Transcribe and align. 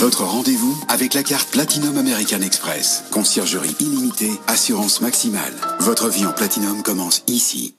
Votre 0.00 0.24
rendez-vous 0.24 0.82
avec 0.88 1.12
la 1.12 1.22
carte 1.22 1.50
Platinum 1.50 1.98
American 1.98 2.40
Express. 2.40 3.04
Conciergerie 3.10 3.76
illimitée, 3.80 4.30
assurance 4.46 5.02
maximale. 5.02 5.52
Votre 5.80 6.08
vie 6.08 6.24
en 6.24 6.32
Platinum 6.32 6.82
commence 6.82 7.22
ici. 7.26 7.74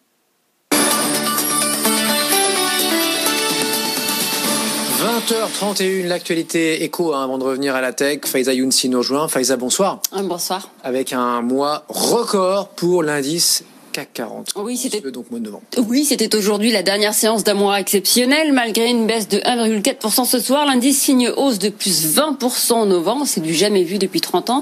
20h31, 4.99 6.05
l'actualité 6.05 6.83
écho 6.83 7.15
hein, 7.15 7.23
avant 7.23 7.39
de 7.39 7.43
revenir 7.43 7.73
à 7.73 7.81
la 7.81 7.91
tech. 7.91 8.19
Faiza 8.25 8.53
Younsi 8.53 8.87
nous 8.89 8.99
rejoint. 8.99 9.27
Faiza, 9.27 9.57
bonsoir. 9.57 9.99
Bonsoir. 10.15 10.69
Avec 10.83 11.13
un 11.13 11.41
mois 11.41 11.85
record 11.89 12.69
pour 12.69 13.01
l'indice 13.01 13.63
CAC 13.91 14.13
40. 14.13 14.53
Oui, 14.57 14.77
c'était 14.77 15.01
donc 15.11 15.29
mois 15.29 15.39
de 15.39 15.45
novembre. 15.45 15.63
Oui, 15.77 16.05
c'était 16.05 16.35
aujourd'hui 16.35 16.71
la 16.71 16.83
dernière 16.83 17.13
séance 17.13 17.43
d'un 17.43 17.53
mois 17.53 17.79
exceptionnel. 17.79 18.53
Malgré 18.53 18.89
une 18.89 19.07
baisse 19.07 19.27
de 19.27 19.37
1,4% 19.37 20.25
ce 20.25 20.39
soir, 20.39 20.65
l'indice 20.65 20.99
signe 20.99 21.29
hausse 21.29 21.59
de 21.59 21.69
plus 21.69 22.15
20% 22.15 22.73
en 22.73 22.85
novembre. 22.85 23.25
C'est 23.25 23.41
du 23.41 23.53
jamais 23.53 23.83
vu 23.83 23.97
depuis 23.97 24.21
30 24.21 24.49
ans. 24.49 24.61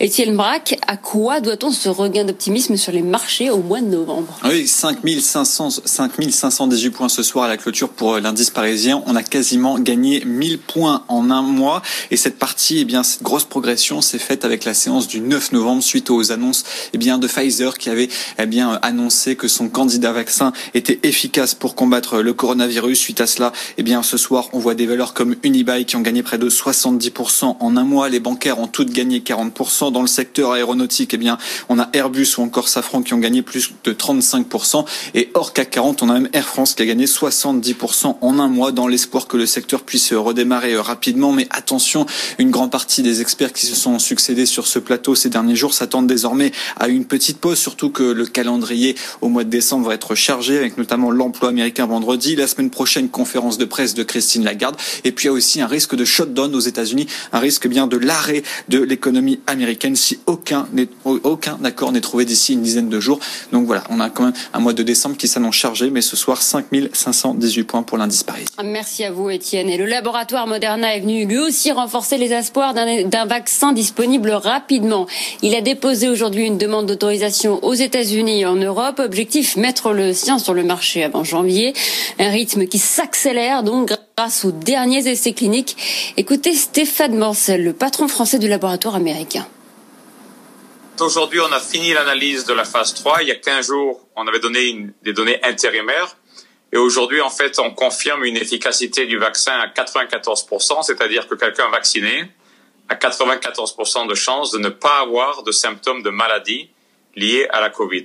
Étienne 0.00 0.36
Braque, 0.36 0.78
à 0.86 0.96
quoi 0.96 1.40
doit-on 1.40 1.70
ce 1.70 1.88
regain 1.88 2.24
d'optimisme 2.24 2.76
sur 2.76 2.92
les 2.92 3.02
marchés 3.02 3.50
au 3.50 3.58
mois 3.58 3.80
de 3.80 3.86
novembre? 3.86 4.38
Oui, 4.44 4.66
5500, 4.66 5.82
5518 5.84 6.90
points 6.90 7.08
ce 7.08 7.22
soir 7.22 7.46
à 7.46 7.48
la 7.48 7.56
clôture 7.56 7.88
pour 7.88 8.14
euh, 8.14 8.20
l'indice 8.20 8.50
parisien. 8.50 9.02
On 9.06 9.16
a 9.16 9.22
quasiment 9.22 9.78
gagné 9.78 10.24
1000 10.24 10.58
points 10.58 11.04
en 11.08 11.30
un 11.30 11.42
mois. 11.42 11.82
Et 12.10 12.16
cette 12.16 12.38
partie, 12.38 12.80
eh 12.80 12.84
bien, 12.84 13.02
cette 13.02 13.22
grosse 13.22 13.44
progression 13.44 14.00
s'est 14.00 14.18
faite 14.18 14.44
avec 14.44 14.64
la 14.64 14.74
séance 14.74 15.08
du 15.08 15.20
9 15.20 15.52
novembre 15.52 15.82
suite 15.82 16.10
aux 16.10 16.32
annonces, 16.32 16.64
eh 16.92 16.98
bien, 16.98 17.18
de 17.18 17.26
Pfizer 17.26 17.76
qui 17.78 17.90
avait, 17.90 18.08
eh 18.38 18.46
bien, 18.46 18.67
annoncé 18.82 19.36
que 19.36 19.48
son 19.48 19.68
candidat 19.68 20.12
vaccin 20.12 20.52
était 20.74 21.00
efficace 21.02 21.54
pour 21.54 21.74
combattre 21.74 22.20
le 22.20 22.32
coronavirus. 22.32 22.98
Suite 22.98 23.20
à 23.20 23.26
cela, 23.26 23.52
eh 23.76 23.82
bien, 23.82 24.02
ce 24.02 24.16
soir, 24.16 24.48
on 24.52 24.58
voit 24.58 24.74
des 24.74 24.86
valeurs 24.86 25.14
comme 25.14 25.36
Unibail 25.42 25.84
qui 25.84 25.96
ont 25.96 26.00
gagné 26.00 26.22
près 26.22 26.38
de 26.38 26.48
70% 26.48 27.56
en 27.60 27.76
un 27.76 27.84
mois. 27.84 28.08
Les 28.08 28.20
bancaires 28.20 28.58
ont 28.58 28.66
toutes 28.66 28.90
gagné 28.90 29.20
40%. 29.20 29.92
Dans 29.92 30.02
le 30.02 30.06
secteur 30.06 30.52
aéronautique, 30.52 31.14
eh 31.14 31.18
bien, 31.18 31.38
on 31.68 31.78
a 31.78 31.88
Airbus 31.92 32.28
ou 32.38 32.42
encore 32.42 32.68
Safran 32.68 33.02
qui 33.02 33.14
ont 33.14 33.18
gagné 33.18 33.42
plus 33.42 33.72
de 33.84 33.92
35%. 33.92 34.84
Et 35.14 35.30
hors 35.34 35.52
CAC 35.52 35.70
40, 35.70 36.02
on 36.02 36.10
a 36.10 36.14
même 36.14 36.28
Air 36.32 36.46
France 36.46 36.74
qui 36.74 36.82
a 36.82 36.86
gagné 36.86 37.06
70% 37.06 38.16
en 38.20 38.38
un 38.38 38.48
mois 38.48 38.72
dans 38.72 38.88
l'espoir 38.88 39.26
que 39.26 39.36
le 39.36 39.46
secteur 39.46 39.82
puisse 39.82 40.12
redémarrer 40.12 40.76
rapidement. 40.76 41.32
Mais 41.32 41.46
attention, 41.50 42.06
une 42.38 42.50
grande 42.50 42.70
partie 42.70 43.02
des 43.02 43.20
experts 43.20 43.52
qui 43.52 43.66
se 43.66 43.74
sont 43.74 43.98
succédés 43.98 44.46
sur 44.46 44.66
ce 44.66 44.78
plateau 44.78 45.14
ces 45.14 45.28
derniers 45.28 45.56
jours 45.56 45.74
s'attendent 45.74 46.06
désormais 46.06 46.52
à 46.76 46.88
une 46.88 47.04
petite 47.04 47.38
pause, 47.38 47.58
surtout 47.58 47.90
que 47.90 48.02
le 48.02 48.26
calendrier 48.26 48.57
calendrier 48.58 48.96
au 49.20 49.28
mois 49.28 49.44
de 49.44 49.50
décembre 49.50 49.88
va 49.88 49.94
être 49.94 50.14
chargé 50.14 50.58
avec 50.58 50.78
notamment 50.78 51.10
l'emploi 51.10 51.48
américain 51.48 51.86
vendredi, 51.86 52.34
la 52.34 52.48
semaine 52.48 52.70
prochaine 52.70 53.08
conférence 53.08 53.56
de 53.56 53.64
presse 53.64 53.94
de 53.94 54.02
Christine 54.02 54.44
Lagarde 54.44 54.76
et 55.04 55.12
puis 55.12 55.26
il 55.26 55.28
y 55.28 55.30
a 55.30 55.32
aussi 55.32 55.60
un 55.60 55.66
risque 55.66 55.94
de 55.94 56.04
shutdown 56.04 56.54
aux 56.54 56.60
États-Unis, 56.60 57.06
un 57.32 57.38
risque 57.38 57.68
bien 57.68 57.86
de 57.86 57.96
l'arrêt 57.96 58.42
de 58.68 58.80
l'économie 58.80 59.38
américaine 59.46 59.94
si 59.94 60.18
aucun 60.26 60.66
accord 61.64 61.92
n'est 61.92 62.00
trouvé 62.00 62.24
d'ici 62.24 62.54
une 62.54 62.62
dizaine 62.62 62.88
de 62.88 62.98
jours. 62.98 63.20
Donc 63.52 63.66
voilà, 63.66 63.84
on 63.90 64.00
a 64.00 64.10
quand 64.10 64.24
même 64.24 64.32
un 64.52 64.58
mois 64.58 64.72
de 64.72 64.82
décembre 64.82 65.16
qui 65.16 65.28
s'annonce 65.28 65.54
chargé 65.54 65.90
mais 65.90 66.00
ce 66.00 66.16
soir 66.16 66.42
5518 66.42 67.64
points 67.64 67.82
pour 67.84 67.96
l'indice 67.96 68.24
Paris. 68.24 68.46
Merci 68.64 69.04
à 69.04 69.12
vous 69.12 69.30
Étienne 69.30 69.68
et 69.68 69.76
le 69.76 69.86
laboratoire 69.86 70.48
Moderna 70.48 70.96
est 70.96 71.00
venu 71.00 71.26
lui 71.26 71.38
aussi 71.38 71.70
renforcer 71.70 72.18
les 72.18 72.32
espoirs 72.32 72.74
d'un 72.74 73.26
vaccin 73.26 73.72
disponible 73.72 74.30
rapidement. 74.30 75.06
Il 75.42 75.54
a 75.54 75.60
déposé 75.60 76.08
aujourd'hui 76.08 76.44
une 76.46 76.58
demande 76.58 76.86
d'autorisation 76.86 77.62
aux 77.62 77.74
États-Unis 77.74 78.44
en 78.48 78.56
Europe. 78.56 78.98
Objectif, 78.98 79.56
mettre 79.56 79.92
le 79.92 80.12
sien 80.12 80.38
sur 80.38 80.54
le 80.54 80.62
marché 80.62 81.04
avant 81.04 81.24
janvier. 81.24 81.74
Un 82.18 82.30
rythme 82.30 82.66
qui 82.66 82.78
s'accélère 82.78 83.62
donc 83.62 83.92
grâce 84.16 84.44
aux 84.44 84.50
derniers 84.50 85.06
essais 85.06 85.32
cliniques. 85.32 85.76
Écoutez 86.16 86.54
Stéphane 86.54 87.16
Morcel, 87.16 87.62
le 87.62 87.72
patron 87.72 88.08
français 88.08 88.38
du 88.38 88.48
laboratoire 88.48 88.94
américain. 88.94 89.46
Aujourd'hui, 91.00 91.40
on 91.40 91.52
a 91.52 91.60
fini 91.60 91.92
l'analyse 91.92 92.44
de 92.44 92.52
la 92.52 92.64
phase 92.64 92.94
3. 92.94 93.22
Il 93.22 93.28
y 93.28 93.30
a 93.30 93.36
15 93.36 93.66
jours, 93.66 94.00
on 94.16 94.26
avait 94.26 94.40
donné 94.40 94.88
des 95.02 95.12
données 95.12 95.38
intérimaires. 95.44 96.16
Et 96.72 96.76
aujourd'hui, 96.76 97.20
en 97.20 97.30
fait, 97.30 97.58
on 97.60 97.70
confirme 97.70 98.24
une 98.24 98.36
efficacité 98.36 99.06
du 99.06 99.16
vaccin 99.16 99.52
à 99.52 99.68
94%, 99.68 100.82
c'est-à-dire 100.82 101.28
que 101.28 101.34
quelqu'un 101.34 101.68
vacciné 101.70 102.24
a 102.88 102.94
94% 102.94 104.08
de 104.08 104.14
chances 104.14 104.50
de 104.50 104.58
ne 104.58 104.68
pas 104.68 104.98
avoir 105.00 105.44
de 105.44 105.52
symptômes 105.52 106.02
de 106.02 106.10
maladie 106.10 106.70
liés 107.18 107.46
à 107.50 107.60
la 107.60 107.70
Covid. 107.70 108.04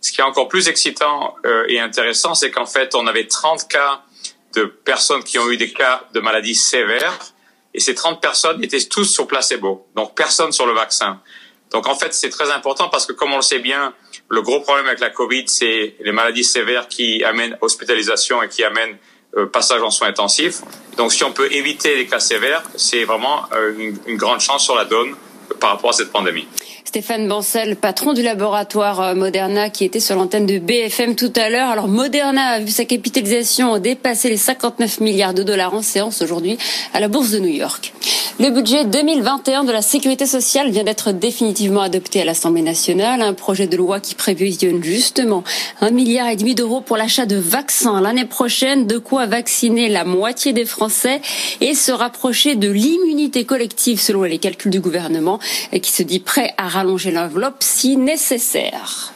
Ce 0.00 0.12
qui 0.12 0.20
est 0.20 0.24
encore 0.24 0.48
plus 0.48 0.68
excitant 0.68 1.36
euh, 1.46 1.64
et 1.68 1.80
intéressant, 1.80 2.34
c'est 2.34 2.50
qu'en 2.50 2.66
fait, 2.66 2.94
on 2.94 3.06
avait 3.06 3.26
30 3.26 3.68
cas 3.68 4.02
de 4.54 4.64
personnes 4.64 5.24
qui 5.24 5.38
ont 5.38 5.50
eu 5.50 5.56
des 5.56 5.72
cas 5.72 6.04
de 6.12 6.20
maladies 6.20 6.54
sévères, 6.54 7.18
et 7.74 7.80
ces 7.80 7.94
30 7.94 8.20
personnes 8.20 8.62
étaient 8.62 8.80
tous 8.84 9.04
sur 9.04 9.26
placebo, 9.26 9.86
donc 9.96 10.14
personne 10.14 10.52
sur 10.52 10.66
le 10.66 10.72
vaccin. 10.72 11.20
Donc 11.70 11.88
en 11.88 11.96
fait, 11.96 12.14
c'est 12.14 12.30
très 12.30 12.52
important 12.52 12.88
parce 12.88 13.04
que 13.04 13.12
comme 13.12 13.32
on 13.32 13.36
le 13.36 13.42
sait 13.42 13.58
bien, 13.58 13.92
le 14.28 14.42
gros 14.42 14.60
problème 14.60 14.86
avec 14.86 15.00
la 15.00 15.10
Covid, 15.10 15.48
c'est 15.48 15.96
les 15.98 16.12
maladies 16.12 16.44
sévères 16.44 16.86
qui 16.86 17.24
amènent 17.24 17.58
hospitalisation 17.60 18.44
et 18.44 18.48
qui 18.48 18.62
amènent 18.62 18.96
euh, 19.36 19.46
passage 19.46 19.82
en 19.82 19.90
soins 19.90 20.08
intensifs. 20.08 20.60
Donc 20.96 21.12
si 21.12 21.24
on 21.24 21.32
peut 21.32 21.52
éviter 21.52 21.96
les 21.96 22.06
cas 22.06 22.20
sévères, 22.20 22.62
c'est 22.76 23.02
vraiment 23.02 23.46
euh, 23.52 23.74
une, 23.76 23.98
une 24.06 24.16
grande 24.16 24.40
chance 24.40 24.62
sur 24.62 24.76
la 24.76 24.84
donne 24.84 25.16
par 25.60 25.70
rapport 25.70 25.90
à 25.90 25.92
cette 25.92 26.12
pandémie. 26.12 26.46
Stéphane 26.84 27.26
Bancel, 27.26 27.76
patron 27.76 28.12
du 28.12 28.22
laboratoire 28.22 29.00
euh, 29.00 29.14
Moderna, 29.14 29.68
qui 29.70 29.84
était 29.84 30.00
sur 30.00 30.14
l'antenne 30.14 30.46
de 30.46 30.58
BFM 30.58 31.16
tout 31.16 31.32
à 31.34 31.48
l'heure. 31.48 31.68
Alors 31.68 31.88
Moderna 31.88 32.50
a 32.50 32.60
vu 32.60 32.70
sa 32.70 32.84
capitalisation 32.84 33.78
dépasser 33.78 34.28
les 34.28 34.36
59 34.36 35.00
milliards 35.00 35.34
de 35.34 35.42
dollars 35.42 35.74
en 35.74 35.82
séance 35.82 36.22
aujourd'hui 36.22 36.56
à 36.92 37.00
la 37.00 37.08
bourse 37.08 37.30
de 37.30 37.40
New 37.40 37.48
York. 37.48 37.92
Le 38.40 38.50
budget 38.50 38.84
2021 38.84 39.62
de 39.62 39.70
la 39.70 39.80
sécurité 39.80 40.26
sociale 40.26 40.68
vient 40.68 40.82
d'être 40.82 41.12
définitivement 41.12 41.82
adopté 41.82 42.20
à 42.20 42.24
l'Assemblée 42.24 42.62
nationale. 42.62 43.22
Un 43.22 43.32
projet 43.32 43.68
de 43.68 43.76
loi 43.76 44.00
qui 44.00 44.16
prévisionne 44.16 44.82
justement 44.82 45.44
un 45.80 45.90
milliard 45.90 46.26
et 46.26 46.34
demi 46.34 46.56
d'euros 46.56 46.80
pour 46.80 46.96
l'achat 46.96 47.26
de 47.26 47.36
vaccins 47.36 48.00
l'année 48.00 48.24
prochaine, 48.24 48.88
de 48.88 48.98
quoi 48.98 49.26
vacciner 49.26 49.88
la 49.88 50.04
moitié 50.04 50.52
des 50.52 50.64
Français 50.64 51.20
et 51.60 51.74
se 51.74 51.92
rapprocher 51.92 52.56
de 52.56 52.72
l'immunité 52.72 53.44
collective 53.44 54.00
selon 54.00 54.24
les 54.24 54.38
calculs 54.38 54.72
du 54.72 54.80
gouvernement, 54.80 55.38
qui 55.80 55.92
se 55.92 56.02
dit 56.02 56.18
prêt 56.18 56.54
à 56.58 56.80
allonger 56.80 57.12
l'enveloppe 57.12 57.62
si 57.62 57.96
nécessaire. 57.96 59.14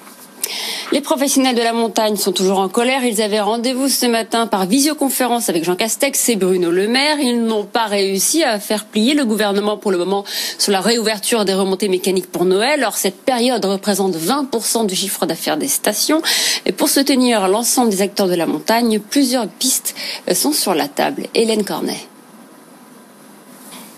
Les 0.92 1.00
professionnels 1.00 1.54
de 1.54 1.62
la 1.62 1.72
montagne 1.72 2.16
sont 2.16 2.32
toujours 2.32 2.58
en 2.58 2.68
colère. 2.68 3.04
Ils 3.04 3.22
avaient 3.22 3.40
rendez-vous 3.40 3.88
ce 3.88 4.06
matin 4.06 4.46
par 4.46 4.66
visioconférence 4.66 5.48
avec 5.48 5.64
Jean 5.64 5.76
Castex 5.76 6.28
et 6.28 6.36
Bruno 6.36 6.70
Le 6.70 6.88
Maire. 6.88 7.18
Ils 7.20 7.42
n'ont 7.42 7.64
pas 7.64 7.86
réussi 7.86 8.42
à 8.42 8.58
faire 8.58 8.84
plier 8.84 9.14
le 9.14 9.24
gouvernement 9.24 9.76
pour 9.76 9.90
le 9.90 9.98
moment 9.98 10.24
sur 10.58 10.72
la 10.72 10.80
réouverture 10.80 11.44
des 11.44 11.54
remontées 11.54 11.88
mécaniques 11.88 12.30
pour 12.30 12.44
Noël. 12.44 12.84
Or, 12.84 12.96
cette 12.96 13.22
période 13.22 13.64
représente 13.64 14.16
20% 14.16 14.86
du 14.86 14.94
chiffre 14.94 15.26
d'affaires 15.26 15.56
des 15.56 15.68
stations. 15.68 16.22
Et 16.66 16.72
pour 16.72 16.88
soutenir 16.88 17.48
l'ensemble 17.48 17.90
des 17.90 18.02
acteurs 18.02 18.28
de 18.28 18.34
la 18.34 18.46
montagne, 18.46 18.98
plusieurs 18.98 19.48
pistes 19.48 19.94
sont 20.32 20.52
sur 20.52 20.74
la 20.74 20.88
table. 20.88 21.26
Hélène 21.34 21.64
Cornet. 21.64 21.98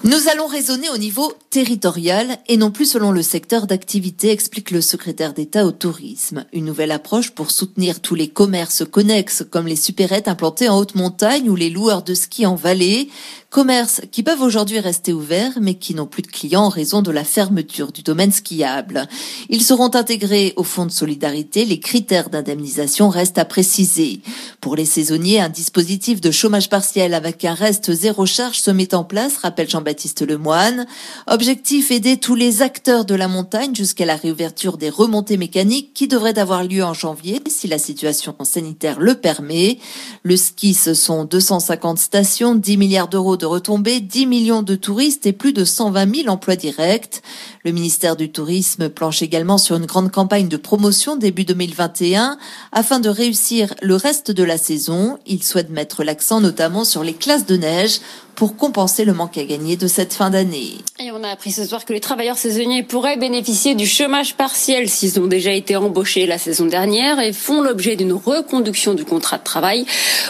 Nous 0.03 0.28
allons 0.33 0.47
raisonner 0.47 0.88
au 0.88 0.97
niveau 0.97 1.31
territorial 1.50 2.38
et 2.49 2.56
non 2.56 2.71
plus 2.71 2.87
selon 2.87 3.12
le 3.12 3.21
secteur 3.21 3.66
d'activité, 3.66 4.31
explique 4.31 4.71
le 4.71 4.81
secrétaire 4.81 5.34
d'État 5.34 5.66
au 5.66 5.72
tourisme. 5.72 6.47
Une 6.55 6.65
nouvelle 6.65 6.91
approche 6.91 7.33
pour 7.33 7.50
soutenir 7.50 8.00
tous 8.00 8.15
les 8.15 8.28
commerces 8.28 8.83
connexes 8.91 9.44
comme 9.50 9.66
les 9.66 9.77
supérettes 9.77 10.27
implantées 10.27 10.71
en 10.71 10.78
haute 10.78 10.94
montagne 10.94 11.50
ou 11.50 11.55
les 11.55 11.69
loueurs 11.69 12.03
de 12.03 12.15
ski 12.15 12.47
en 12.47 12.55
vallée. 12.55 13.10
Commerces 13.50 14.03
qui 14.12 14.22
peuvent 14.22 14.43
aujourd'hui 14.43 14.78
rester 14.78 15.12
ouverts 15.12 15.59
mais 15.61 15.75
qui 15.75 15.97
n'ont 15.97 16.06
plus 16.06 16.22
de 16.22 16.28
clients 16.28 16.66
en 16.66 16.69
raison 16.69 17.03
de 17.03 17.11
la 17.11 17.25
fermeture 17.25 17.91
du 17.91 18.03
domaine 18.03 18.31
skiable. 18.31 19.09
Ils 19.49 19.65
seront 19.65 19.93
intégrés 19.97 20.53
au 20.55 20.62
fonds 20.62 20.87
de 20.87 20.93
solidarité. 20.93 21.65
Les 21.65 21.81
critères 21.81 22.31
d'indemnisation 22.31 23.09
restent 23.09 23.39
à 23.39 23.44
préciser. 23.44 24.21
Pour 24.60 24.77
les 24.77 24.84
saisonniers, 24.84 25.41
un 25.41 25.49
dispositif 25.49 26.21
de 26.21 26.31
chômage 26.31 26.69
partiel 26.69 27.12
avec 27.12 27.44
un 27.44 27.55
reste 27.55 27.93
zéro 27.93 28.25
charge 28.25 28.60
se 28.60 28.71
met 28.71 28.94
en 28.94 29.03
place, 29.03 29.39
rappelle 29.39 29.69
Jean-Baptiste 29.69 30.25
Lemoine. 30.25 30.87
Objectif 31.27 31.91
aider 31.91 32.19
tous 32.19 32.36
les 32.36 32.63
acteurs 32.63 33.04
de 33.04 33.16
la 33.16 33.27
montagne 33.27 33.74
jusqu'à 33.74 34.04
la 34.04 34.15
réouverture 34.15 34.77
des 34.77 34.91
remontées 34.91 35.39
mécaniques 35.39 35.92
qui 35.92 36.07
devraient 36.07 36.39
avoir 36.39 36.63
lieu 36.63 36.84
en 36.84 36.95
janvier 36.95 37.41
si 37.48 37.66
la 37.66 37.78
situation 37.78 38.36
sanitaire 38.45 39.01
le 39.01 39.16
permet. 39.16 39.78
Le 40.22 40.36
ski, 40.36 40.72
ce 40.72 40.95
sont 40.95 41.24
250 41.24 41.98
stations, 41.98 42.54
10 42.54 42.77
milliards 42.77 43.09
d'euros 43.09 43.40
de 43.41 43.47
retombées, 43.47 44.01
10 44.01 44.27
millions 44.27 44.63
de 44.63 44.75
touristes 44.75 45.27
et 45.27 45.33
plus 45.33 45.53
de 45.53 45.65
120 45.65 46.15
000 46.15 46.28
emplois 46.28 46.57
directs. 46.57 47.22
Le 47.65 47.72
ministère 47.72 48.15
du 48.15 48.31
Tourisme 48.31 48.89
planche 48.91 49.22
également 49.22 49.59
sur 49.59 49.77
une 49.77 49.87
grande 49.87 50.10
campagne 50.10 50.48
de 50.48 50.57
promotion 50.57 51.16
début 51.16 51.45
2021 51.45 52.39
afin 52.71 53.01
de 53.01 53.09
réussir 53.09 53.75
le 53.83 53.97
reste 53.97 54.31
de 54.31 54.45
la 54.45 54.59
saison. 54.59 55.19
Il 55.27 55.42
souhaite 55.42 55.71
mettre 55.71 56.04
l'accent 56.04 56.41
notamment 56.41 56.84
sur 56.84 57.03
les 57.03 57.15
classes 57.15 57.47
de 57.47 57.57
neige 57.57 58.01
pour 58.41 58.57
compenser 58.57 59.04
le 59.04 59.13
manque 59.13 59.37
à 59.37 59.45
gagner 59.45 59.77
de 59.77 59.87
cette 59.87 60.15
fin 60.15 60.31
d'année. 60.31 60.78
Et 60.98 61.10
on 61.13 61.22
a 61.25 61.28
appris 61.28 61.53
ce 61.53 61.66
soir 61.66 61.84
que 61.84 61.92
les 61.92 62.01
travailleurs 62.01 62.39
saisonniers 62.39 62.83
pourraient 62.83 63.19
bénéficier 63.19 63.75
du 63.75 63.87
chômage 63.87 64.34
partiel 64.34 64.89
s'ils 64.89 65.21
ont 65.21 65.27
déjà 65.27 65.53
été 65.53 65.77
embauchés 65.77 66.25
la 66.25 66.39
saison 66.39 66.65
dernière 66.65 67.21
et 67.21 67.34
font 67.34 67.60
l'objet 67.60 67.97
d'une 67.97 68.15
reconduction 68.15 68.95
du 68.95 69.04
contrat 69.04 69.37
de 69.37 69.45
travail, 69.45 69.84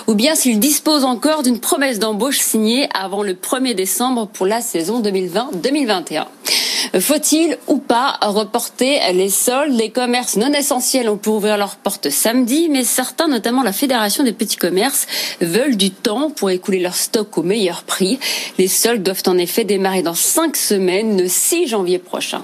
ou 0.08 0.14
bien 0.14 0.34
s'ils 0.34 0.58
disposent 0.58 1.04
encore 1.04 1.44
d'une 1.44 1.60
promesse 1.60 2.00
d'embauche 2.00 2.40
signée 2.40 2.88
avant 2.94 3.22
le 3.22 3.34
1er 3.34 3.76
décembre 3.76 4.26
pour 4.26 4.46
la 4.46 4.60
saison 4.60 5.00
2020-2021. 5.02 6.24
Faut-il 6.98 7.58
ou 7.66 7.78
pas 7.78 8.18
reporter 8.22 9.00
les 9.12 9.30
soldes? 9.30 9.74
Les 9.74 9.90
commerces 9.90 10.36
non 10.36 10.52
essentiels 10.52 11.08
ont 11.08 11.16
pu 11.16 11.28
ouvrir 11.28 11.56
leurs 11.56 11.76
portes 11.76 12.10
samedi, 12.10 12.68
mais 12.68 12.84
certains, 12.84 13.28
notamment 13.28 13.62
la 13.62 13.72
Fédération 13.72 14.24
des 14.24 14.32
petits 14.32 14.56
commerces, 14.56 15.06
veulent 15.40 15.76
du 15.76 15.90
temps 15.90 16.30
pour 16.30 16.50
écouler 16.50 16.80
leur 16.80 16.94
stock 16.94 17.38
au 17.38 17.42
meilleur 17.42 17.82
prix. 17.82 18.18
Les 18.58 18.68
soldes 18.68 19.02
doivent 19.02 19.22
en 19.26 19.38
effet 19.38 19.64
démarrer 19.64 20.02
dans 20.02 20.14
cinq 20.14 20.56
semaines, 20.56 21.20
le 21.20 21.28
6 21.28 21.68
janvier 21.68 21.98
prochain. 21.98 22.42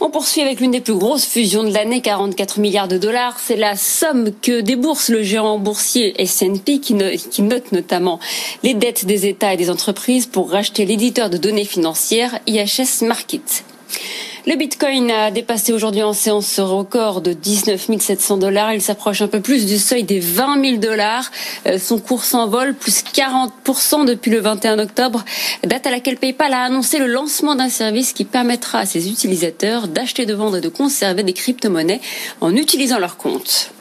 On 0.00 0.10
poursuit 0.10 0.40
avec 0.40 0.60
l'une 0.60 0.70
des 0.70 0.80
plus 0.80 0.94
grosses 0.94 1.26
fusions 1.26 1.62
de 1.62 1.72
l'année, 1.72 2.00
44 2.00 2.58
milliards 2.58 2.88
de 2.88 2.98
dollars. 2.98 3.38
C'est 3.38 3.56
la 3.56 3.76
somme 3.76 4.30
que 4.40 4.60
débourse 4.60 5.08
le 5.08 5.22
géant 5.22 5.58
boursier 5.58 6.20
S&P 6.20 6.78
qui, 6.80 6.94
note 6.94 7.72
notamment 7.72 8.18
les 8.62 8.74
dettes 8.74 9.04
des 9.04 9.26
États 9.26 9.54
et 9.54 9.56
des 9.56 9.70
entreprises 9.70 10.26
pour 10.26 10.50
racheter 10.50 10.86
l'éditeur 10.86 11.30
de 11.30 11.36
données 11.36 11.64
financières 11.64 12.38
IHS 12.46 13.02
Markit. 13.02 13.42
Le 14.46 14.56
Bitcoin 14.56 15.10
a 15.10 15.30
dépassé 15.30 15.74
aujourd'hui 15.74 16.02
en 16.02 16.14
séance 16.14 16.46
ce 16.46 16.62
record 16.62 17.20
de 17.20 17.34
19 17.34 17.98
700 18.00 18.38
dollars. 18.38 18.72
Il 18.72 18.80
s'approche 18.80 19.20
un 19.20 19.28
peu 19.28 19.40
plus 19.40 19.66
du 19.66 19.76
seuil 19.78 20.02
des 20.02 20.18
20 20.18 20.64
000 20.64 20.76
dollars. 20.78 21.30
Euh, 21.66 21.78
son 21.78 21.98
cours 21.98 22.24
s'envole, 22.24 22.74
plus 22.74 23.04
40% 23.04 24.06
depuis 24.06 24.30
le 24.30 24.40
21 24.40 24.78
octobre, 24.78 25.26
date 25.66 25.86
à 25.86 25.90
laquelle 25.90 26.16
PayPal 26.16 26.54
a 26.54 26.62
annoncé 26.62 26.98
le 26.98 27.06
lancement 27.06 27.54
d'un 27.54 27.68
service 27.68 28.14
qui 28.14 28.24
permettra 28.24 28.78
à 28.78 28.86
ses 28.86 29.10
utilisateurs 29.10 29.88
d'acheter, 29.88 30.24
de 30.24 30.32
vendre 30.32 30.56
et 30.56 30.62
de 30.62 30.68
conserver 30.70 31.22
des 31.22 31.34
crypto-monnaies 31.34 32.00
en 32.40 32.56
utilisant 32.56 32.98
leur 32.98 33.18
compte. 33.18 33.72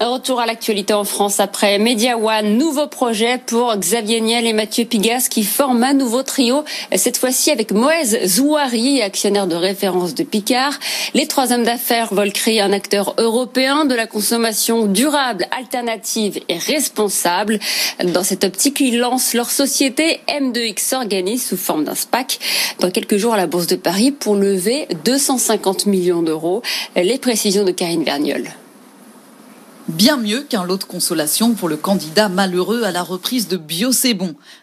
Retour 0.00 0.40
à 0.40 0.46
l'actualité 0.46 0.94
en 0.94 1.04
France 1.04 1.40
après 1.40 1.78
Media 1.78 2.16
One, 2.16 2.56
nouveau 2.56 2.86
projet 2.86 3.36
pour 3.36 3.76
Xavier 3.76 4.22
Niel 4.22 4.46
et 4.46 4.54
Mathieu 4.54 4.86
Pigas 4.86 5.28
qui 5.30 5.44
forment 5.44 5.84
un 5.84 5.92
nouveau 5.92 6.22
trio, 6.22 6.64
cette 6.96 7.18
fois-ci 7.18 7.50
avec 7.50 7.70
Moez 7.70 8.26
Zouari, 8.26 9.02
actionnaire 9.02 9.46
de 9.46 9.56
référence 9.56 10.14
de 10.14 10.22
Picard. 10.22 10.72
Les 11.12 11.26
trois 11.26 11.52
hommes 11.52 11.64
d'affaires 11.64 12.14
veulent 12.14 12.32
créer 12.32 12.62
un 12.62 12.72
acteur 12.72 13.14
européen 13.18 13.84
de 13.84 13.94
la 13.94 14.06
consommation 14.06 14.86
durable, 14.86 15.46
alternative 15.50 16.40
et 16.48 16.56
responsable. 16.56 17.58
Dans 18.02 18.24
cette 18.24 18.44
optique, 18.44 18.80
ils 18.80 18.98
lancent 18.98 19.34
leur 19.34 19.50
société 19.50 20.20
M2X 20.28 20.94
Organise 20.94 21.46
sous 21.46 21.58
forme 21.58 21.84
d'un 21.84 21.94
SPAC 21.94 22.38
dans 22.78 22.90
quelques 22.90 23.18
jours 23.18 23.34
à 23.34 23.36
la 23.36 23.46
Bourse 23.46 23.66
de 23.66 23.76
Paris 23.76 24.12
pour 24.12 24.34
lever 24.34 24.88
250 25.04 25.84
millions 25.84 26.22
d'euros. 26.22 26.62
Les 26.96 27.18
précisions 27.18 27.64
de 27.64 27.70
Karine 27.70 28.04
Verniol. 28.04 28.48
Bien 29.90 30.16
mieux 30.16 30.42
qu'un 30.42 30.62
lot 30.62 30.76
de 30.76 30.84
consolation 30.84 31.54
pour 31.54 31.68
le 31.68 31.76
candidat 31.76 32.28
malheureux 32.28 32.84
à 32.84 32.92
la 32.92 33.02
reprise 33.02 33.48
de 33.48 33.56
Bio. 33.56 33.90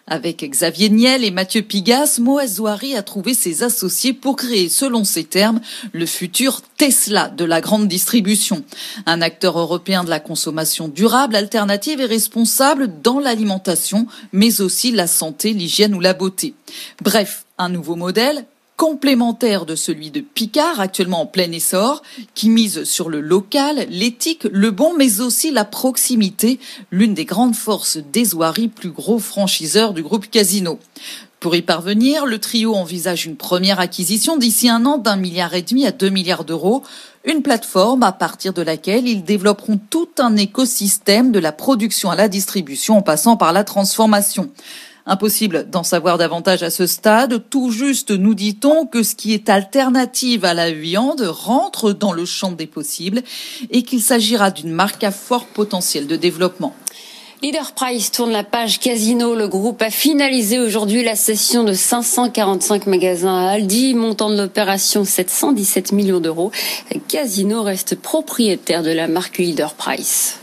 Avec 0.07 0.49
Xavier 0.49 0.89
Niel 0.89 1.25
et 1.25 1.31
Mathieu 1.31 1.61
Pigas, 1.61 2.17
Moaz 2.21 2.55
Zouari 2.55 2.95
a 2.95 3.03
trouvé 3.03 3.33
ses 3.33 3.61
associés 3.61 4.13
pour 4.13 4.37
créer, 4.37 4.69
selon 4.69 5.03
ses 5.03 5.25
termes, 5.25 5.59
le 5.91 6.05
futur 6.05 6.61
Tesla 6.77 7.27
de 7.27 7.43
la 7.43 7.59
grande 7.59 7.89
distribution. 7.89 8.63
Un 9.05 9.21
acteur 9.21 9.59
européen 9.59 10.05
de 10.05 10.09
la 10.09 10.21
consommation 10.21 10.87
durable, 10.87 11.35
alternative 11.35 11.99
et 11.99 12.05
responsable 12.05 12.89
dans 13.03 13.19
l'alimentation, 13.19 14.07
mais 14.31 14.61
aussi 14.61 14.93
la 14.93 15.07
santé, 15.07 15.51
l'hygiène 15.51 15.93
ou 15.93 15.99
la 15.99 16.13
beauté. 16.13 16.53
Bref, 17.01 17.45
un 17.57 17.67
nouveau 17.67 17.95
modèle 17.95 18.45
complémentaire 18.77 19.65
de 19.65 19.75
celui 19.75 20.11
de 20.11 20.21
Picard, 20.21 20.79
actuellement 20.79 21.21
en 21.21 21.25
plein 21.25 21.51
essor, 21.51 22.03
qui 22.35 22.47
mise 22.47 22.83
sur 22.83 23.09
le 23.09 23.19
local, 23.19 23.87
l'éthique, 23.89 24.47
le 24.51 24.71
bon, 24.71 24.93
mais 24.95 25.19
aussi 25.19 25.51
la 25.51 25.65
proximité, 25.65 26.59
l'une 26.91 27.15
des 27.15 27.25
grandes 27.25 27.55
forces 27.55 27.97
des 27.97 28.35
Ouari, 28.35 28.67
plus 28.67 28.91
gros 28.91 29.19
franchiseur 29.19 29.93
du 29.93 30.03
groupe 30.03 30.29
Casino. 30.29 30.79
Pour 31.39 31.55
y 31.55 31.61
parvenir, 31.61 32.25
le 32.25 32.39
trio 32.39 32.73
envisage 32.75 33.25
une 33.25 33.35
première 33.35 33.79
acquisition 33.79 34.37
d'ici 34.37 34.69
un 34.69 34.85
an 34.85 34.97
d'un 34.97 35.17
milliard 35.17 35.53
et 35.53 35.61
demi 35.63 35.85
à 35.85 35.91
deux 35.91 36.09
milliards 36.09 36.45
d'euros, 36.45 36.83
une 37.25 37.41
plateforme 37.41 38.03
à 38.03 38.11
partir 38.11 38.53
de 38.53 38.61
laquelle 38.61 39.07
ils 39.07 39.23
développeront 39.23 39.79
tout 39.89 40.09
un 40.19 40.35
écosystème 40.35 41.31
de 41.31 41.39
la 41.39 41.51
production 41.51 42.09
à 42.09 42.15
la 42.15 42.27
distribution 42.27 42.97
en 42.97 43.01
passant 43.01 43.37
par 43.37 43.53
la 43.53 43.63
transformation. 43.63 44.49
Impossible 45.09 45.69
d'en 45.69 45.83
savoir 45.83 46.17
davantage 46.17 46.63
à 46.63 46.69
ce 46.69 46.85
stade. 46.85 47.41
Tout 47.49 47.71
juste 47.71 48.11
nous 48.11 48.35
dit-on 48.35 48.85
que 48.85 49.03
ce 49.03 49.15
qui 49.15 49.33
est 49.33 49.47
alternative 49.47 50.43
à 50.43 50.53
la 50.53 50.69
viande 50.71 51.21
rentre 51.21 51.93
dans 51.93 52.11
le 52.11 52.25
champ 52.25 52.51
des 52.51 52.67
possibles 52.67 53.23
et 53.71 53.83
qu'il 53.83 54.01
s'agira 54.01 54.51
d'une 54.51 54.71
marque 54.71 55.05
à 55.05 55.11
fort 55.11 55.45
potentiel 55.45 56.07
de 56.07 56.17
développement. 56.17 56.75
Leader 57.41 57.71
Price 57.73 58.11
tourne 58.11 58.31
la 58.31 58.43
page 58.43 58.79
casino. 58.79 59.35
Le 59.35 59.47
groupe 59.47 59.81
a 59.83 59.91
finalisé 59.91 60.59
aujourd'hui 60.59 61.03
la 61.03 61.15
cession 61.15 61.63
de 61.63 61.73
545 61.73 62.87
magasins 62.87 63.45
à 63.45 63.51
Aldi, 63.51 63.93
montant 63.93 64.29
de 64.29 64.35
l'opération 64.35 65.05
717 65.05 65.91
millions 65.91 66.19
d'euros. 66.19 66.51
Casino 67.07 67.61
reste 67.61 67.95
propriétaire 67.95 68.81
de 68.81 68.91
la 68.91 69.07
marque 69.07 69.37
Leader 69.37 69.75
Price. 69.75 70.39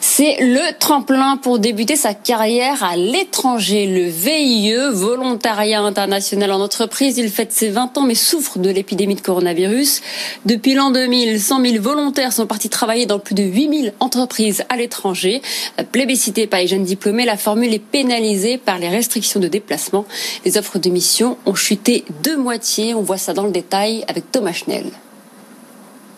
C'est 0.00 0.36
le 0.40 0.78
tremplin 0.78 1.36
pour 1.36 1.58
débuter 1.58 1.96
sa 1.96 2.14
carrière 2.14 2.84
à 2.84 2.96
l'étranger. 2.96 3.86
Le 3.86 4.04
VIE, 4.04 4.92
Volontariat 4.92 5.80
International 5.80 6.52
en 6.52 6.60
entreprise, 6.60 7.18
il 7.18 7.30
fête 7.30 7.52
ses 7.52 7.70
20 7.70 7.98
ans 7.98 8.02
mais 8.02 8.14
souffre 8.14 8.60
de 8.60 8.70
l'épidémie 8.70 9.16
de 9.16 9.20
coronavirus. 9.20 10.02
Depuis 10.46 10.74
l'an 10.74 10.92
2000, 10.92 11.40
100 11.40 11.60
000 11.66 11.82
volontaires 11.82 12.32
sont 12.32 12.46
partis 12.46 12.68
travailler 12.68 13.06
dans 13.06 13.18
plus 13.18 13.34
de 13.34 13.42
8 13.42 13.82
000 13.82 13.94
entreprises 13.98 14.64
à 14.68 14.76
l'étranger. 14.76 15.42
Plébiscité 15.90 16.46
par 16.46 16.60
les 16.60 16.68
jeunes 16.68 16.84
diplômés, 16.84 17.24
la 17.24 17.36
formule 17.36 17.74
est 17.74 17.80
pénalisée 17.80 18.56
par 18.56 18.78
les 18.78 18.88
restrictions 18.88 19.40
de 19.40 19.48
déplacement. 19.48 20.04
Les 20.44 20.56
offres 20.56 20.78
de 20.78 20.90
mission 20.90 21.38
ont 21.44 21.56
chuté 21.56 22.04
de 22.22 22.36
moitié. 22.36 22.94
On 22.94 23.02
voit 23.02 23.18
ça 23.18 23.32
dans 23.32 23.44
le 23.44 23.50
détail 23.50 24.04
avec 24.06 24.30
Thomas 24.30 24.52
Schnell. 24.52 24.86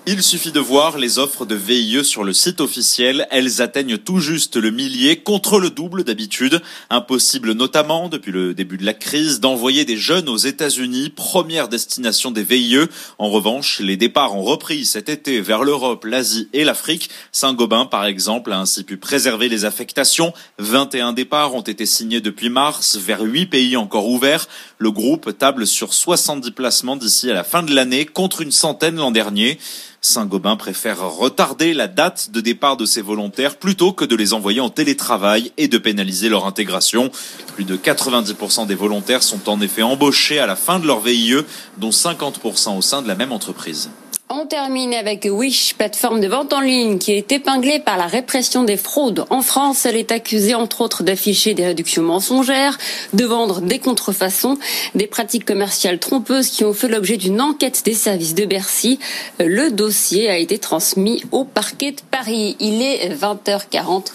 Il 0.08 0.22
suffit 0.22 0.52
de 0.52 0.60
voir 0.60 0.98
les 0.98 1.18
offres 1.18 1.44
de 1.46 1.56
VIE 1.56 2.04
sur 2.04 2.22
le 2.22 2.32
site 2.32 2.60
officiel. 2.60 3.26
Elles 3.32 3.60
atteignent 3.60 3.98
tout 3.98 4.20
juste 4.20 4.54
le 4.54 4.70
millier 4.70 5.16
contre 5.16 5.58
le 5.58 5.68
double 5.68 6.04
d'habitude. 6.04 6.62
Impossible 6.90 7.54
notamment, 7.54 8.08
depuis 8.08 8.30
le 8.30 8.54
début 8.54 8.76
de 8.76 8.86
la 8.86 8.94
crise, 8.94 9.40
d'envoyer 9.40 9.84
des 9.84 9.96
jeunes 9.96 10.28
aux 10.28 10.36
États-Unis, 10.36 11.10
première 11.10 11.66
destination 11.66 12.30
des 12.30 12.44
VIE. 12.44 12.86
En 13.18 13.30
revanche, 13.30 13.80
les 13.80 13.96
départs 13.96 14.36
ont 14.36 14.44
repris 14.44 14.86
cet 14.86 15.08
été 15.08 15.40
vers 15.40 15.64
l'Europe, 15.64 16.04
l'Asie 16.04 16.48
et 16.52 16.62
l'Afrique. 16.62 17.10
Saint-Gobain, 17.32 17.86
par 17.86 18.04
exemple, 18.04 18.52
a 18.52 18.60
ainsi 18.60 18.84
pu 18.84 18.98
préserver 18.98 19.48
les 19.48 19.64
affectations. 19.64 20.32
21 20.58 21.14
départs 21.14 21.56
ont 21.56 21.62
été 21.62 21.84
signés 21.84 22.20
depuis 22.20 22.48
mars 22.48 22.96
vers 22.96 23.22
8 23.22 23.46
pays 23.46 23.76
encore 23.76 24.08
ouverts. 24.08 24.46
Le 24.78 24.92
groupe 24.92 25.36
table 25.36 25.66
sur 25.66 25.92
70 25.92 26.52
placements 26.52 26.94
d'ici 26.94 27.28
à 27.28 27.34
la 27.34 27.42
fin 27.42 27.64
de 27.64 27.74
l'année 27.74 28.06
contre 28.06 28.42
une 28.42 28.52
centaine 28.52 28.94
l'an 28.94 29.10
dernier. 29.10 29.58
Saint-Gobain 30.00 30.56
préfère 30.56 31.00
retarder 31.08 31.74
la 31.74 31.88
date 31.88 32.30
de 32.30 32.40
départ 32.40 32.76
de 32.76 32.86
ses 32.86 33.02
volontaires 33.02 33.56
plutôt 33.56 33.92
que 33.92 34.04
de 34.04 34.16
les 34.16 34.32
envoyer 34.32 34.60
en 34.60 34.70
télétravail 34.70 35.52
et 35.56 35.68
de 35.68 35.78
pénaliser 35.78 36.28
leur 36.28 36.46
intégration. 36.46 37.10
Plus 37.54 37.64
de 37.64 37.76
90% 37.76 38.66
des 38.66 38.74
volontaires 38.74 39.22
sont 39.22 39.48
en 39.48 39.60
effet 39.60 39.82
embauchés 39.82 40.38
à 40.38 40.46
la 40.46 40.56
fin 40.56 40.78
de 40.78 40.86
leur 40.86 41.00
VIE, 41.00 41.42
dont 41.78 41.90
50% 41.90 42.76
au 42.76 42.82
sein 42.82 43.02
de 43.02 43.08
la 43.08 43.14
même 43.14 43.32
entreprise. 43.32 43.90
On 44.28 44.44
termine 44.44 44.92
avec 44.92 45.28
Wish, 45.30 45.76
plateforme 45.76 46.18
de 46.18 46.26
vente 46.26 46.52
en 46.52 46.60
ligne 46.60 46.98
qui 46.98 47.12
est 47.12 47.30
épinglée 47.30 47.78
par 47.78 47.96
la 47.96 48.08
répression 48.08 48.64
des 48.64 48.76
fraudes. 48.76 49.24
En 49.30 49.40
France, 49.40 49.86
elle 49.86 49.94
est 49.94 50.10
accusée 50.10 50.56
entre 50.56 50.80
autres 50.80 51.04
d'afficher 51.04 51.54
des 51.54 51.64
réductions 51.64 52.02
mensongères, 52.02 52.76
de 53.12 53.24
vendre 53.24 53.60
des 53.60 53.78
contrefaçons, 53.78 54.58
des 54.96 55.06
pratiques 55.06 55.44
commerciales 55.44 56.00
trompeuses 56.00 56.48
qui 56.48 56.64
ont 56.64 56.72
fait 56.72 56.88
l'objet 56.88 57.18
d'une 57.18 57.40
enquête 57.40 57.82
des 57.84 57.94
services 57.94 58.34
de 58.34 58.46
Bercy. 58.46 58.98
Le 59.38 59.70
dossier 59.70 60.28
a 60.28 60.38
été 60.38 60.58
transmis 60.58 61.22
au 61.30 61.44
parquet 61.44 61.92
de 61.92 62.00
Paris. 62.10 62.56
Il 62.58 62.82
est 62.82 63.14
20h40. 63.14 64.06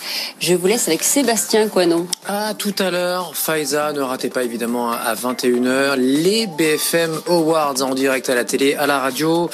Je 0.41 0.53
vous 0.55 0.67
laisse 0.67 0.89
avec 0.89 1.03
Sébastien 1.03 1.69
Coinon. 1.69 2.05
À 2.27 2.53
tout 2.53 2.75
à 2.79 2.91
l'heure, 2.91 3.31
Faiza, 3.37 3.93
ne 3.93 4.01
ratez 4.01 4.27
pas 4.27 4.43
évidemment 4.43 4.91
à 4.91 5.15
21h 5.15 5.95
les 5.95 6.47
BFM 6.47 7.17
Awards 7.27 7.81
en 7.81 7.95
direct 7.95 8.29
à 8.29 8.35
la 8.35 8.43
télé, 8.43 8.75
à 8.75 8.87
la 8.87 8.99
radio, 8.99 9.49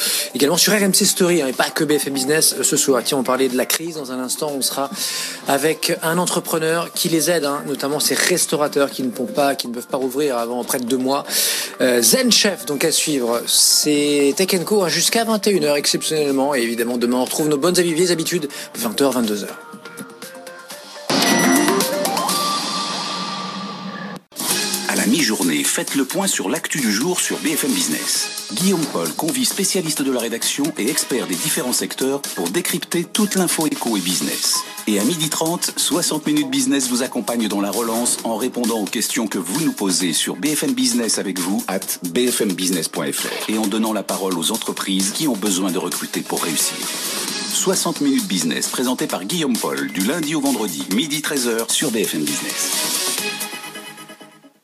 sur 0.56 0.72
RMC 0.72 0.94
Story, 0.94 1.42
hein, 1.42 1.48
et 1.48 1.54
pas 1.54 1.70
que 1.70 1.84
BFM 1.84 2.14
Business 2.14 2.56
euh, 2.58 2.64
ce 2.64 2.78
soir. 2.78 3.02
Tiens, 3.04 3.18
on 3.18 3.24
parlait 3.24 3.50
de 3.50 3.58
la 3.58 3.66
crise. 3.66 3.96
Dans 3.96 4.12
un 4.14 4.20
instant, 4.20 4.52
on 4.56 4.62
sera 4.62 4.90
avec 5.48 5.98
un 6.04 6.18
entrepreneur 6.18 6.94
qui 6.94 7.10
les 7.10 7.30
aide, 7.30 7.44
hein, 7.44 7.64
notamment 7.68 8.00
ces 8.00 8.16
restaurateurs 8.16 8.90
qui 8.90 9.04
ne, 9.04 9.10
pas, 9.10 9.56
qui 9.56 9.68
ne 9.68 9.74
peuvent 9.74 9.88
pas 9.88 9.98
rouvrir 9.98 10.38
avant 10.38 10.64
près 10.64 10.80
de 10.80 10.86
deux 10.86 10.98
mois. 10.98 11.26
Euh, 11.82 12.02
Zen 12.02 12.32
Chef, 12.32 12.66
donc 12.66 12.86
à 12.86 12.92
suivre. 12.92 13.42
C'est 13.48 14.34
Tech 14.38 14.64
Co 14.64 14.84
hein, 14.84 14.88
jusqu'à 14.88 15.26
21h 15.26 15.76
exceptionnellement. 15.76 16.56
Et 16.56 16.62
évidemment, 16.62 16.98
demain, 16.98 17.18
on 17.18 17.26
retrouve 17.26 17.50
nos 17.50 17.58
bonnes 17.58 17.74
vieilles 17.74 18.12
habitudes, 18.12 18.48
20h, 18.80 19.26
22h. 19.26 19.67
Mi-journée, 25.18 25.64
faites 25.64 25.96
le 25.96 26.06
point 26.06 26.28
sur 26.28 26.48
l'actu 26.48 26.80
du 26.80 26.92
jour 26.92 27.20
sur 27.20 27.40
BFM 27.40 27.72
Business. 27.72 28.48
Guillaume 28.54 28.86
Paul 28.94 29.12
convie 29.14 29.46
spécialistes 29.46 30.04
de 30.04 30.12
la 30.12 30.20
rédaction 30.20 30.64
et 30.78 30.90
experts 30.90 31.26
des 31.26 31.34
différents 31.34 31.74
secteurs 31.74 32.22
pour 32.36 32.50
décrypter 32.50 33.04
toute 33.04 33.34
l'info 33.34 33.66
éco 33.66 33.98
et 33.98 34.00
business. 34.00 34.58
Et 34.86 35.00
à 35.00 35.04
12h30, 35.04 35.72
60 35.76 36.28
minutes 36.28 36.52
business 36.52 36.88
vous 36.90 37.02
accompagne 37.02 37.48
dans 37.48 37.62
la 37.62 37.72
relance 37.72 38.20
en 38.26 38.36
répondant 38.36 38.80
aux 38.80 38.86
questions 38.86 39.28
que 39.28 39.40
vous 39.40 39.60
nous 39.66 39.74
posez 39.74 40.14
sur 40.14 40.36
BFM 40.36 40.74
Business 40.74 41.18
avec 41.18 41.40
vous 41.40 41.64
at 41.68 41.80
bfmbusiness.fr 42.12 43.50
et 43.50 43.58
en 43.58 43.66
donnant 43.66 43.94
la 43.94 44.04
parole 44.04 44.38
aux 44.38 44.52
entreprises 44.52 45.14
qui 45.14 45.28
ont 45.28 45.36
besoin 45.36 45.72
de 45.72 45.80
recruter 45.80 46.22
pour 46.22 46.44
réussir. 46.44 46.78
60 47.54 48.02
minutes 48.02 48.28
business 48.28 48.68
présenté 48.68 49.08
par 49.08 49.26
Guillaume 49.26 49.58
Paul 49.58 49.92
du 49.92 50.02
lundi 50.02 50.36
au 50.36 50.42
vendredi, 50.42 50.84
midi 50.94 51.22
13h 51.22 51.72
sur 51.72 51.90
BFM 51.90 52.24
Business. 52.24 53.07